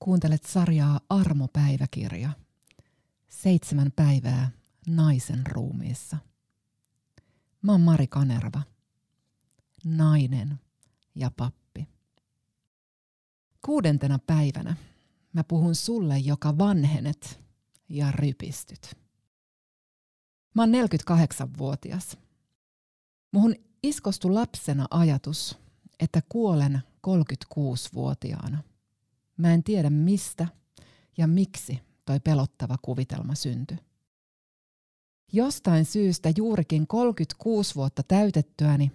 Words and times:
Kuuntelet 0.00 0.44
sarjaa 0.44 1.00
Armopäiväkirja. 1.08 2.30
Seitsemän 3.28 3.92
päivää 3.96 4.50
naisen 4.86 5.46
ruumiissa. 5.46 6.16
Mä 7.62 7.72
oon 7.72 7.80
Mari 7.80 8.06
Kanerva. 8.06 8.62
Nainen 9.84 10.60
ja 11.14 11.30
pappi. 11.36 11.88
Kuudentena 13.64 14.18
päivänä 14.18 14.76
mä 15.32 15.44
puhun 15.44 15.74
sulle, 15.74 16.18
joka 16.18 16.58
vanhenet 16.58 17.40
ja 17.88 18.12
rypistyt. 18.12 18.98
Mä 20.54 20.62
oon 20.62 20.72
48-vuotias. 20.72 22.18
Muhun 23.32 23.54
iskostui 23.82 24.30
lapsena 24.32 24.86
ajatus, 24.90 25.58
että 26.00 26.22
kuolen 26.28 26.80
36-vuotiaana. 27.06 28.69
Mä 29.40 29.54
en 29.54 29.64
tiedä 29.64 29.90
mistä 29.90 30.48
ja 31.18 31.26
miksi 31.26 31.80
toi 32.04 32.20
pelottava 32.20 32.76
kuvitelma 32.82 33.34
syntyi. 33.34 33.78
Jostain 35.32 35.84
syystä 35.84 36.32
juurikin 36.36 36.86
36 36.86 37.74
vuotta 37.74 38.02
täytettyäni 38.02 38.92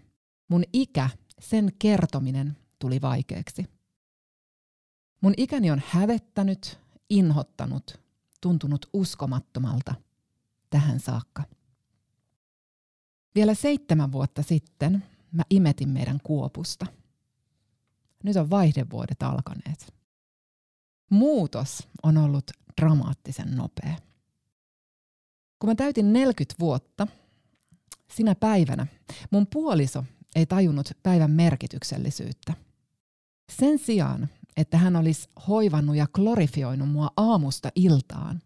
mun 0.47 0.63
ikä, 0.73 1.09
sen 1.39 1.71
kertominen 1.79 2.57
tuli 2.79 3.01
vaikeaksi. 3.01 3.65
Mun 5.21 5.33
ikäni 5.37 5.71
on 5.71 5.81
hävettänyt, 5.87 6.79
inhottanut, 7.09 8.01
tuntunut 8.41 8.85
uskomattomalta 8.93 9.95
tähän 10.69 10.99
saakka. 10.99 11.43
Vielä 13.35 13.53
seitsemän 13.53 14.11
vuotta 14.11 14.43
sitten 14.43 15.03
mä 15.31 15.43
imetin 15.49 15.89
meidän 15.89 16.19
kuopusta. 16.23 16.85
Nyt 18.23 18.35
on 18.35 18.49
vaihdevuodet 18.49 19.23
alkaneet. 19.23 19.95
Muutos 21.09 21.87
on 22.03 22.17
ollut 22.17 22.51
dramaattisen 22.81 23.55
nopea. 23.55 23.95
Kun 25.59 25.69
mä 25.69 25.75
täytin 25.75 26.13
40 26.13 26.55
vuotta, 26.59 27.07
sinä 28.11 28.35
päivänä 28.35 28.87
mun 29.31 29.47
puoliso 29.47 30.03
ei 30.35 30.45
tajunnut 30.45 30.91
päivän 31.03 31.31
merkityksellisyyttä. 31.31 32.53
Sen 33.51 33.79
sijaan, 33.79 34.29
että 34.57 34.77
hän 34.77 34.95
olisi 34.95 35.29
hoivannut 35.47 35.95
ja 35.95 36.07
glorifioinut 36.13 36.89
mua 36.89 37.09
aamusta 37.17 37.69
iltaan, 37.75 38.41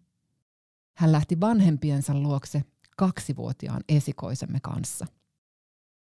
hän 0.98 1.12
lähti 1.12 1.40
vanhempiensa 1.40 2.20
luokse 2.20 2.64
kaksivuotiaan 2.98 3.84
esikoisemme 3.90 4.60
kanssa. 4.60 5.06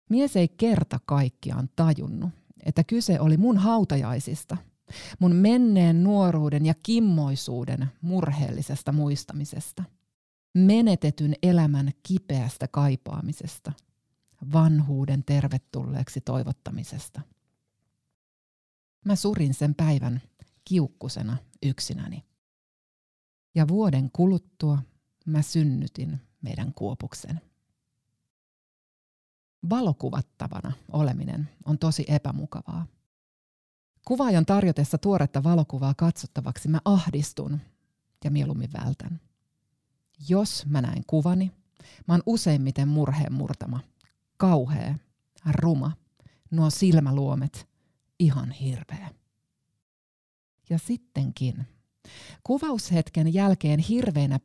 Mies 0.10 0.36
ei 0.36 0.48
kerta 0.48 1.00
kaikkiaan 1.06 1.70
tajunnut, 1.76 2.30
että 2.66 2.84
kyse 2.84 3.20
oli 3.20 3.38
mun 3.38 3.58
hautajaisista, 3.58 4.58
mun 5.20 5.36
menneen 5.36 6.04
nuoruuden 6.04 6.66
ja 6.66 6.74
kimmoisuuden 6.84 7.88
murheellisesta 8.02 8.92
muistamisesta, 8.92 9.84
menetetyn 10.54 11.34
elämän 11.44 11.92
kipeästä 12.04 12.68
kaipaamisesta, 12.68 13.72
vanhuuden 14.54 15.24
tervetulleeksi 15.24 16.22
toivottamisesta. 16.22 17.22
Mä 19.06 19.16
surin 19.16 19.54
sen 19.54 19.76
päivän 19.76 20.22
kiukkusena 20.66 21.38
yksinäni. 21.64 22.24
Ja 23.56 23.68
vuoden 23.68 24.12
kuluttua 24.12 24.80
mä 25.26 25.42
synnytin 25.42 26.22
meidän 26.42 26.74
kuopuksen. 26.74 27.42
Valokuvattavana 29.70 30.72
oleminen 30.92 31.50
on 31.66 31.80
tosi 31.80 32.06
epämukavaa. 32.08 32.88
Kuvaajan 34.06 34.46
tarjotessa 34.46 34.98
tuoretta 34.98 35.44
valokuvaa 35.44 35.94
katsottavaksi 35.94 36.68
mä 36.68 36.80
ahdistun 36.86 37.60
ja 38.24 38.32
mieluummin 38.32 38.70
vältän. 38.74 39.20
Jos 40.30 40.66
mä 40.66 40.82
näen 40.82 41.04
kuvani, 41.08 41.52
mä 42.08 42.14
oon 42.14 42.24
useimmiten 42.26 42.88
murheen 42.88 43.34
murtama, 43.34 43.80
kauhea, 44.38 44.96
ruma, 45.52 45.92
nuo 46.52 46.70
silmäluomet, 46.70 47.68
ihan 48.20 48.52
hirveä. 48.52 49.10
Ja 50.70 50.78
sittenkin 50.78 51.68
Kuvaushetken 52.44 53.34
jälkeen 53.34 53.80
hirveänä 53.80 54.40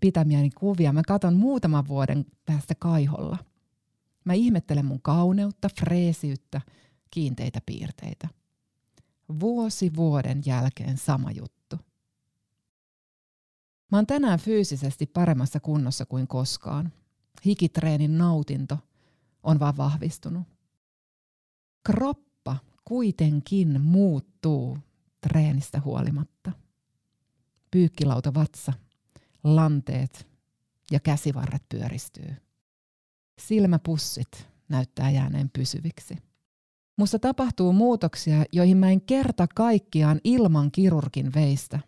pitämiäni 0.00 0.50
kuvia 0.50 0.92
mä 0.92 1.02
katon 1.06 1.34
muutaman 1.34 1.88
vuoden 1.88 2.26
päästä 2.46 2.74
kaiholla. 2.74 3.38
Mä 4.24 4.32
ihmettelen 4.32 4.84
mun 4.84 5.02
kauneutta, 5.02 5.68
freesiyttä, 5.78 6.60
kiinteitä 7.10 7.60
piirteitä. 7.66 8.28
Vuosi 9.40 9.96
vuoden 9.96 10.42
jälkeen 10.46 10.98
sama 10.98 11.30
juttu. 11.30 11.76
Mä 13.92 13.98
oon 13.98 14.06
tänään 14.06 14.38
fyysisesti 14.38 15.06
paremmassa 15.06 15.60
kunnossa 15.60 16.06
kuin 16.06 16.28
koskaan. 16.28 16.92
Hikitreenin 17.46 18.18
nautinto 18.18 18.78
on 19.42 19.60
vaan 19.60 19.76
vahvistunut. 19.76 20.42
Kroppa 21.86 22.56
kuitenkin 22.84 23.80
muuttuu 23.80 24.78
treenistä 25.20 25.80
huolimatta 25.80 26.52
pyykkilauta 27.70 28.34
vatsa, 28.34 28.72
lanteet 29.44 30.26
ja 30.90 31.00
käsivarret 31.00 31.62
pyöristyy. 31.68 32.36
Silmäpussit 33.38 34.48
näyttää 34.68 35.10
jääneen 35.10 35.50
pysyviksi. 35.50 36.18
Musta 36.96 37.18
tapahtuu 37.18 37.72
muutoksia, 37.72 38.44
joihin 38.52 38.76
mä 38.76 38.90
en 38.90 39.00
kerta 39.00 39.46
kaikkiaan 39.54 40.20
ilman 40.24 40.70
kirurgin 40.70 41.34
veistä 41.34 41.80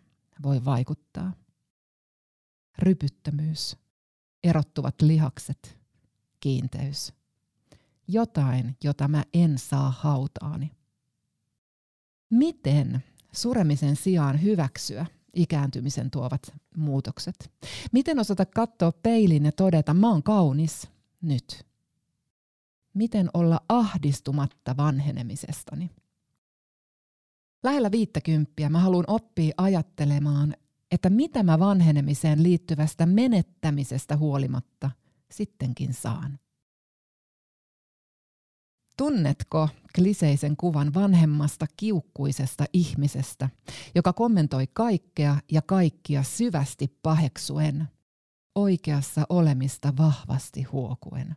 voi 0.43 0.65
vaikuttaa. 0.65 1.33
Rypyttömyys, 2.79 3.77
erottuvat 4.43 5.01
lihakset, 5.01 5.79
kiinteys. 6.39 7.13
Jotain, 8.07 8.77
jota 8.83 9.07
mä 9.07 9.23
en 9.33 9.57
saa 9.57 9.91
hautaani. 9.91 10.71
Miten 12.29 13.03
suremisen 13.31 13.95
sijaan 13.95 14.43
hyväksyä 14.43 15.05
ikääntymisen 15.33 16.11
tuovat 16.11 16.53
muutokset. 16.77 17.51
Miten 17.91 18.19
osata 18.19 18.45
katsoa 18.45 18.91
peiliin 18.91 19.45
ja 19.45 19.51
todeta, 19.51 19.93
mä 19.93 20.09
oon 20.09 20.23
kaunis 20.23 20.89
nyt? 21.21 21.65
Miten 22.95 23.29
olla 23.33 23.59
ahdistumatta 23.69 24.77
vanhenemisestani? 24.77 25.91
Lähellä 27.63 27.91
viittäkymppiä 27.91 28.69
mä 28.69 28.79
haluan 28.79 29.05
oppia 29.07 29.53
ajattelemaan, 29.57 30.55
että 30.91 31.09
mitä 31.09 31.43
mä 31.43 31.59
vanhenemiseen 31.59 32.43
liittyvästä 32.43 33.05
menettämisestä 33.05 34.17
huolimatta 34.17 34.91
sittenkin 35.31 35.93
saan. 35.93 36.39
Tunnetko 38.97 39.69
kliseisen 39.95 40.57
kuvan 40.57 40.93
vanhemmasta 40.93 41.65
kiukkuisesta 41.77 42.65
ihmisestä, 42.73 43.49
joka 43.95 44.13
kommentoi 44.13 44.67
kaikkea 44.67 45.37
ja 45.51 45.61
kaikkia 45.61 46.23
syvästi 46.23 46.99
paheksuen, 47.03 47.87
oikeassa 48.55 49.25
olemista 49.29 49.93
vahvasti 49.97 50.63
huokuen? 50.63 51.35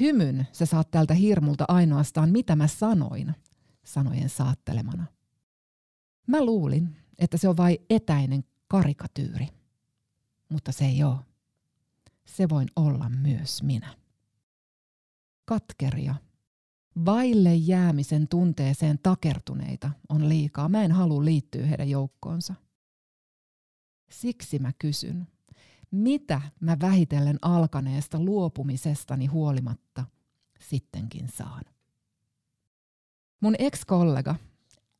Hymyn 0.00 0.46
sä 0.52 0.66
saat 0.66 0.90
tältä 0.90 1.14
hirmulta 1.14 1.64
ainoastaan 1.68 2.30
mitä 2.30 2.56
mä 2.56 2.66
sanoin, 2.66 3.34
sanojen 3.84 4.28
saattelemana. 4.28 5.06
Mä 6.26 6.44
luulin, 6.44 6.96
että 7.18 7.36
se 7.36 7.48
on 7.48 7.56
vain 7.56 7.78
etäinen 7.90 8.44
karikatyyri, 8.68 9.48
mutta 10.48 10.72
se 10.72 10.84
ei 10.84 11.04
ole. 11.04 11.16
Se 12.24 12.48
voin 12.48 12.68
olla 12.76 13.08
myös 13.08 13.62
minä. 13.62 13.96
Katkeria 15.44 16.14
vaille 17.04 17.54
jäämisen 17.54 18.28
tunteeseen 18.28 18.98
takertuneita 18.98 19.90
on 20.08 20.28
liikaa. 20.28 20.68
Mä 20.68 20.84
en 20.84 20.92
halua 20.92 21.24
liittyä 21.24 21.66
heidän 21.66 21.90
joukkoonsa. 21.90 22.54
Siksi 24.10 24.58
mä 24.58 24.72
kysyn, 24.78 25.28
mitä 25.90 26.40
mä 26.60 26.76
vähitellen 26.80 27.38
alkaneesta 27.42 28.20
luopumisestani 28.20 29.26
huolimatta 29.26 30.04
sittenkin 30.60 31.28
saan. 31.28 31.62
Mun 33.40 33.54
ex-kollega, 33.58 34.34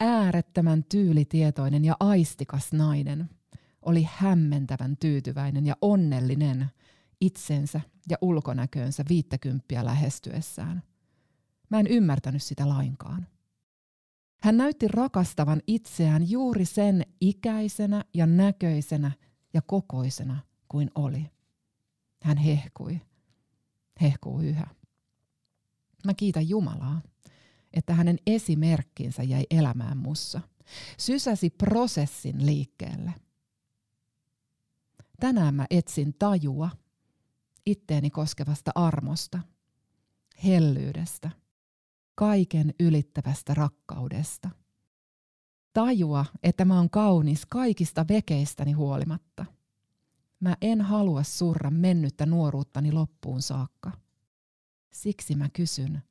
äärettömän 0.00 0.84
tyylitietoinen 0.84 1.84
ja 1.84 1.96
aistikas 2.00 2.72
nainen, 2.72 3.30
oli 3.82 4.08
hämmentävän 4.14 4.96
tyytyväinen 4.96 5.66
ja 5.66 5.76
onnellinen 5.80 6.70
itsensä 7.20 7.80
ja 8.08 8.16
ulkonäköönsä 8.20 9.04
viittäkymppiä 9.08 9.84
lähestyessään– 9.84 10.82
Mä 11.70 11.80
en 11.80 11.86
ymmärtänyt 11.86 12.42
sitä 12.42 12.68
lainkaan. 12.68 13.26
Hän 14.40 14.56
näytti 14.56 14.88
rakastavan 14.88 15.62
itseään 15.66 16.30
juuri 16.30 16.64
sen 16.64 17.06
ikäisenä 17.20 18.04
ja 18.14 18.26
näköisenä 18.26 19.10
ja 19.54 19.62
kokoisena 19.62 20.38
kuin 20.68 20.90
oli. 20.94 21.30
Hän 22.22 22.36
hehkui. 22.36 23.00
Hehkuu 24.00 24.40
yhä. 24.40 24.66
Mä 26.04 26.14
kiitän 26.14 26.48
Jumalaa, 26.48 27.02
että 27.72 27.94
hänen 27.94 28.18
esimerkkinsä 28.26 29.22
jäi 29.22 29.46
elämään 29.50 29.98
mussa 29.98 30.40
sysäsi 30.98 31.50
prosessin 31.50 32.46
liikkeelle. 32.46 33.14
Tänään 35.20 35.54
mä 35.54 35.66
etsin 35.70 36.14
tajua 36.18 36.70
itteeni 37.66 38.10
koskevasta 38.10 38.70
armosta, 38.74 39.38
hellyydestä, 40.44 41.30
kaiken 42.14 42.74
ylittävästä 42.80 43.54
rakkaudesta. 43.54 44.50
Tajua, 45.72 46.24
että 46.42 46.64
mä 46.64 46.76
oon 46.76 46.90
kaunis 46.90 47.46
kaikista 47.46 48.04
vekeistäni 48.08 48.72
huolimatta. 48.72 49.44
Mä 50.40 50.56
en 50.60 50.80
halua 50.80 51.22
surra 51.22 51.70
mennyttä 51.70 52.26
nuoruuttani 52.26 52.92
loppuun 52.92 53.42
saakka. 53.42 53.92
Siksi 54.92 55.34
mä 55.34 55.48
kysyn, 55.48 56.02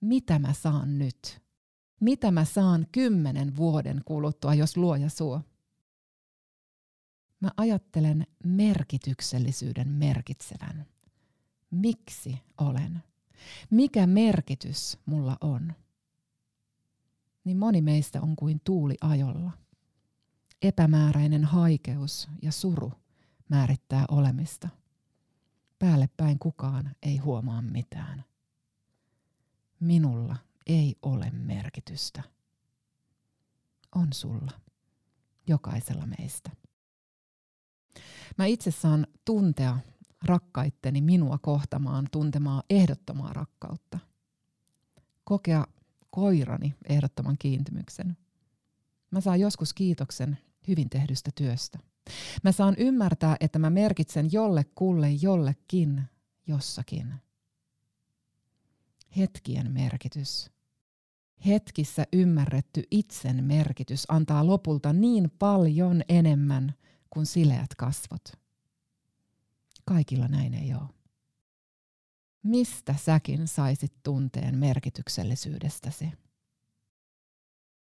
mitä 0.00 0.38
mä 0.38 0.52
saan 0.52 0.98
nyt? 0.98 1.42
Mitä 2.00 2.30
mä 2.30 2.44
saan 2.44 2.86
kymmenen 2.92 3.56
vuoden 3.56 4.02
kuluttua, 4.04 4.54
jos 4.54 4.76
luoja 4.76 5.08
suo? 5.08 5.40
Mä 7.40 7.50
ajattelen 7.56 8.26
merkityksellisyyden 8.44 9.88
merkitsevän. 9.88 10.86
Miksi 11.70 12.42
olen? 12.58 13.02
Mikä 13.70 14.06
merkitys 14.06 14.98
mulla 15.06 15.36
on? 15.40 15.72
Niin 17.44 17.56
moni 17.56 17.82
meistä 17.82 18.20
on 18.20 18.36
kuin 18.36 18.60
tuuli 18.64 18.94
ajolla. 19.00 19.50
Epämääräinen 20.62 21.44
haikeus 21.44 22.28
ja 22.42 22.52
suru 22.52 22.92
määrittää 23.48 24.04
olemista. 24.08 24.68
Päälle 25.78 26.08
päin 26.16 26.38
kukaan 26.38 26.96
ei 27.02 27.16
huomaa 27.16 27.62
mitään. 27.62 28.24
Minulla 29.80 30.36
ei 30.66 30.96
ole 31.02 31.30
merkitystä. 31.30 32.22
On 33.94 34.12
sulla, 34.12 34.52
jokaisella 35.46 36.06
meistä. 36.06 36.50
Mä 38.38 38.46
itse 38.46 38.70
saan 38.70 39.06
tuntea 39.24 39.78
rakkaitteni 40.24 41.00
minua 41.00 41.38
kohtamaan 41.38 42.06
tuntemaa 42.12 42.62
ehdottomaa 42.70 43.32
rakkautta. 43.32 43.98
Kokea 45.24 45.66
koirani 46.10 46.74
ehdottoman 46.88 47.36
kiintymyksen. 47.38 48.16
Mä 49.10 49.20
saan 49.20 49.40
joskus 49.40 49.74
kiitoksen 49.74 50.38
hyvin 50.68 50.90
tehdystä 50.90 51.30
työstä. 51.34 51.78
Mä 52.44 52.52
saan 52.52 52.74
ymmärtää, 52.78 53.36
että 53.40 53.58
mä 53.58 53.70
merkitsen 53.70 54.32
jollekulle 54.32 55.10
jollekin 55.10 56.02
jossakin. 56.46 57.14
Hetkien 59.16 59.72
merkitys. 59.72 60.50
Hetkissä 61.46 62.06
ymmärretty 62.12 62.82
itsen 62.90 63.44
merkitys 63.44 64.04
antaa 64.08 64.46
lopulta 64.46 64.92
niin 64.92 65.30
paljon 65.38 66.02
enemmän 66.08 66.74
kuin 67.10 67.26
sileät 67.26 67.74
kasvot. 67.74 68.32
Kaikilla 69.84 70.28
näin 70.28 70.54
ei 70.54 70.74
ole. 70.74 70.88
Mistä 72.42 72.94
säkin 72.94 73.48
saisit 73.48 73.92
tunteen 74.02 74.58
merkityksellisyydestäsi? 74.58 76.12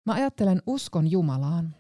Mä 0.06 0.13
ajattelen 0.13 0.62
uskon 0.65 1.12
Jumalaan 1.12 1.75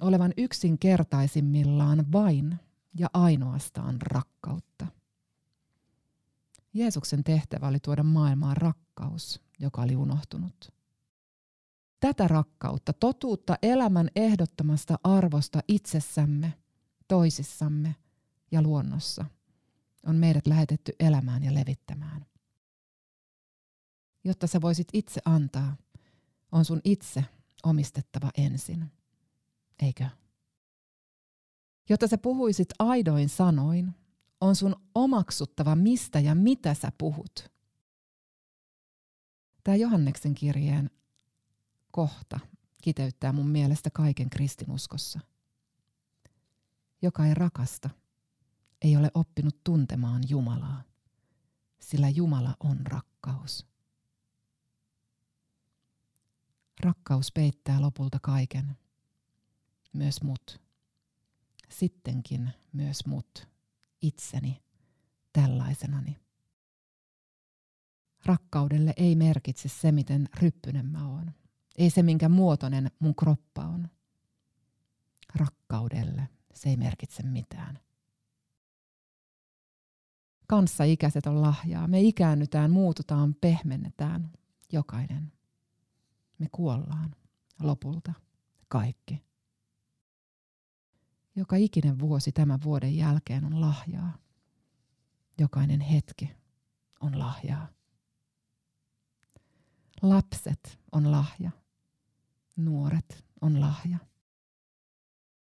olevan 0.00 0.32
yksinkertaisimmillaan 0.36 2.12
vain 2.12 2.58
ja 2.98 3.10
ainoastaan 3.14 4.02
rakkautta. 4.02 4.86
Jeesuksen 6.74 7.24
tehtävä 7.24 7.68
oli 7.68 7.80
tuoda 7.80 8.02
maailmaan 8.02 8.56
rakkaus, 8.56 9.40
joka 9.58 9.82
oli 9.82 9.96
unohtunut. 9.96 10.72
Tätä 12.00 12.28
rakkautta, 12.28 12.92
totuutta 12.92 13.56
elämän 13.62 14.10
ehdottomasta 14.16 14.98
arvosta 15.04 15.60
itsessämme, 15.68 16.54
toisissamme 17.08 17.96
ja 18.50 18.62
luonnossa 18.62 19.24
on 20.06 20.16
meidät 20.16 20.46
lähetetty 20.46 20.92
elämään 21.00 21.42
ja 21.42 21.54
levittämään. 21.54 22.26
Jotta 24.24 24.46
sä 24.46 24.60
voisit 24.60 24.88
itse 24.92 25.20
antaa, 25.24 25.76
on 26.52 26.64
sun 26.64 26.80
itse 26.84 27.24
omistettava 27.62 28.30
ensin 28.36 28.90
eikö? 29.82 30.04
Jotta 31.88 32.06
sä 32.06 32.18
puhuisit 32.18 32.68
aidoin 32.78 33.28
sanoin, 33.28 33.94
on 34.40 34.56
sun 34.56 34.76
omaksuttava 34.94 35.76
mistä 35.76 36.20
ja 36.20 36.34
mitä 36.34 36.74
sä 36.74 36.92
puhut. 36.98 37.50
Tämä 39.64 39.76
Johanneksen 39.76 40.34
kirjeen 40.34 40.90
kohta 41.90 42.40
kiteyttää 42.82 43.32
mun 43.32 43.48
mielestä 43.48 43.90
kaiken 43.90 44.30
kristinuskossa. 44.30 45.20
Joka 47.02 47.26
ei 47.26 47.34
rakasta, 47.34 47.90
ei 48.82 48.96
ole 48.96 49.10
oppinut 49.14 49.64
tuntemaan 49.64 50.22
Jumalaa, 50.28 50.82
sillä 51.80 52.08
Jumala 52.08 52.56
on 52.60 52.86
rakkaus. 52.86 53.66
Rakkaus 56.80 57.32
peittää 57.32 57.80
lopulta 57.80 58.18
kaiken– 58.22 58.76
myös 59.92 60.22
mut. 60.22 60.60
Sittenkin 61.68 62.50
myös 62.72 63.06
mut, 63.06 63.48
itseni, 64.02 64.62
tällaisenani. 65.32 66.16
Rakkaudelle 68.24 68.94
ei 68.96 69.16
merkitse 69.16 69.68
se, 69.68 69.92
miten 69.92 70.28
ryppynen 70.36 70.86
mä 70.86 71.08
oon. 71.08 71.32
Ei 71.78 71.90
se, 71.90 72.02
minkä 72.02 72.28
muotoinen 72.28 72.90
mun 72.98 73.14
kroppa 73.14 73.64
on. 73.64 73.88
Rakkaudelle 75.34 76.28
se 76.54 76.68
ei 76.68 76.76
merkitse 76.76 77.22
mitään. 77.22 77.78
Kanssa-ikäiset 80.46 81.26
on 81.26 81.42
lahjaa. 81.42 81.88
Me 81.88 82.00
ikäännytään, 82.00 82.70
muututaan, 82.70 83.34
pehmennetään. 83.40 84.32
Jokainen. 84.72 85.32
Me 86.38 86.46
kuollaan 86.52 87.16
lopulta. 87.62 88.12
Kaikki. 88.68 89.29
Joka 91.40 91.56
ikinen 91.56 91.98
vuosi 91.98 92.32
tämän 92.32 92.62
vuoden 92.64 92.96
jälkeen 92.96 93.44
on 93.44 93.60
lahjaa. 93.60 94.18
Jokainen 95.38 95.80
hetki 95.80 96.30
on 97.00 97.18
lahjaa. 97.18 97.68
Lapset 100.02 100.78
on 100.92 101.10
lahja. 101.10 101.50
Nuoret 102.56 103.24
on 103.40 103.60
lahja. 103.60 103.98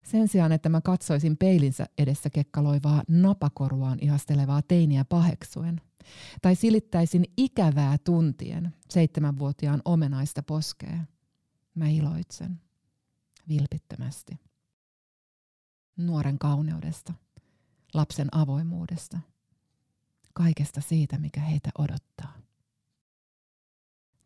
Sen 0.04 0.28
sijaan, 0.28 0.52
että 0.52 0.68
mä 0.68 0.80
katsoisin 0.80 1.36
peilinsä 1.36 1.86
edessä 1.98 2.30
kekkaloivaa 2.30 3.02
napakoruaan 3.08 3.98
ihastelevaa 4.00 4.62
teiniä 4.62 5.04
paheksuen, 5.04 5.80
tai 6.42 6.54
silittäisin 6.54 7.24
ikävää 7.36 7.98
tuntien 7.98 8.74
seitsemänvuotiaan 8.90 9.82
omenaista 9.84 10.42
poskea, 10.42 11.04
mä 11.74 11.88
iloitsen 11.88 12.60
vilpittömästi 13.48 14.51
nuoren 15.96 16.38
kauneudesta, 16.38 17.14
lapsen 17.94 18.28
avoimuudesta, 18.32 19.18
kaikesta 20.32 20.80
siitä, 20.80 21.18
mikä 21.18 21.40
heitä 21.40 21.70
odottaa. 21.78 22.32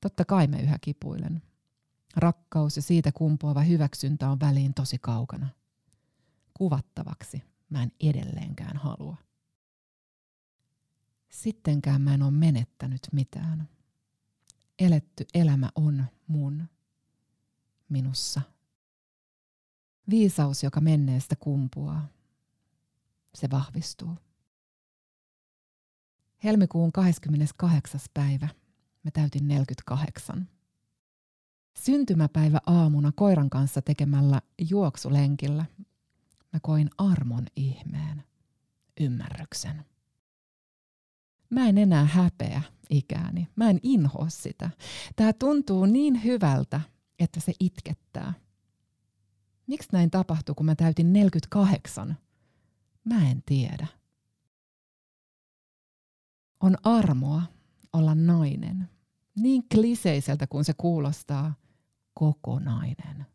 Totta 0.00 0.24
kai 0.24 0.46
me 0.46 0.60
yhä 0.60 0.78
kipuilen. 0.80 1.42
Rakkaus 2.16 2.76
ja 2.76 2.82
siitä 2.82 3.12
kumpuava 3.12 3.60
hyväksyntä 3.60 4.30
on 4.30 4.40
väliin 4.40 4.74
tosi 4.74 4.98
kaukana. 4.98 5.48
Kuvattavaksi 6.54 7.42
mä 7.70 7.82
en 7.82 7.92
edelleenkään 8.00 8.76
halua. 8.76 9.16
Sittenkään 11.28 12.02
mä 12.02 12.14
en 12.14 12.22
ole 12.22 12.30
menettänyt 12.30 13.08
mitään. 13.12 13.68
Eletty 14.78 15.26
elämä 15.34 15.70
on 15.74 16.04
mun, 16.26 16.68
minussa 17.88 18.40
Viisaus, 20.10 20.62
joka 20.62 20.80
menneestä 20.80 21.36
kumpuaa, 21.36 22.08
se 23.34 23.50
vahvistuu. 23.50 24.16
Helmikuun 26.44 26.92
28. 26.92 28.00
päivä 28.14 28.48
mä 29.02 29.10
täytin 29.10 29.48
48. 29.48 30.48
Syntymäpäivä 31.78 32.60
aamuna 32.66 33.12
koiran 33.12 33.50
kanssa 33.50 33.82
tekemällä 33.82 34.42
juoksulenkillä 34.70 35.64
mä 36.52 36.60
koin 36.62 36.90
armon 36.98 37.46
ihmeen, 37.56 38.24
ymmärryksen. 39.00 39.84
Mä 41.50 41.68
en 41.68 41.78
enää 41.78 42.04
häpeä 42.04 42.62
ikääni. 42.90 43.48
Mä 43.56 43.70
en 43.70 43.80
inhoa 43.82 44.28
sitä. 44.28 44.70
Tää 45.16 45.32
tuntuu 45.32 45.86
niin 45.86 46.24
hyvältä, 46.24 46.80
että 47.18 47.40
se 47.40 47.52
itkettää– 47.60 48.32
Miksi 49.66 49.88
näin 49.92 50.10
tapahtui, 50.10 50.54
kun 50.54 50.66
mä 50.66 50.74
täytin 50.74 51.12
48? 51.12 52.16
Mä 53.04 53.30
en 53.30 53.42
tiedä. 53.46 53.86
On 56.60 56.76
armoa 56.84 57.42
olla 57.92 58.14
nainen. 58.14 58.88
Niin 59.36 59.62
kliseiseltä 59.74 60.46
kuin 60.46 60.64
se 60.64 60.72
kuulostaa, 60.74 61.54
kokonainen. 62.14 63.26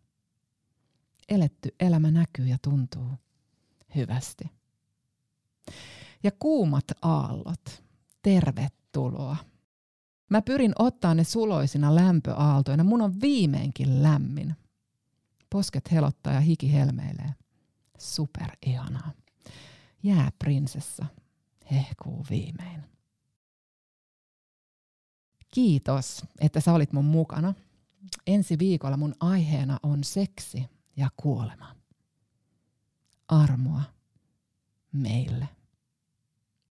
eletty 1.30 1.76
elämä 1.80 2.12
näkyy 2.12 2.48
ja 2.48 2.58
tuntuu 2.62 3.12
hyvästi. 3.96 4.44
Ja 6.24 6.32
kuumat 6.40 6.86
aallot, 7.02 7.84
tervetuloa. 8.22 9.38
Mä 10.30 10.42
pyrin 10.42 10.74
ottaa 10.80 11.14
ne 11.14 11.24
suloisina 11.24 11.96
lämpöaaltoina. 11.96 12.84
Mun 12.84 13.02
on 13.02 13.22
viimeinkin 13.22 14.04
lämmin. 14.04 14.56
Posket 15.52 15.92
helottaa 15.92 16.34
ja 16.34 16.40
hiki 16.40 16.74
helmeilee. 16.74 17.34
Super 17.98 18.52
ihanaa. 18.66 19.12
Jää 20.04 20.32
prinsessa. 20.40 21.06
Hehkuu 21.72 22.26
viimein. 22.30 22.84
Kiitos, 25.54 26.26
että 26.40 26.60
sä 26.60 26.74
olit 26.74 26.94
mun 26.94 27.06
mukana. 27.06 27.54
Ensi 28.28 28.60
viikolla 28.60 28.98
mun 28.98 29.16
aiheena 29.20 29.80
on 29.84 30.04
seksi 30.04 30.70
ja 30.96 31.10
kuolema. 31.18 31.76
Armoa 33.28 33.84
meille. 34.92 35.50